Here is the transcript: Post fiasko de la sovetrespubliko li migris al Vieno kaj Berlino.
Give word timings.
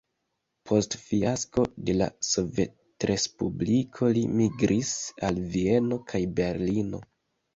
Post 0.69 0.95
fiasko 1.07 1.65
de 1.89 1.95
la 1.97 2.05
sovetrespubliko 2.29 4.09
li 4.17 4.23
migris 4.39 4.93
al 5.29 5.37
Vieno 5.57 6.03
kaj 6.13 6.23
Berlino. 6.41 7.03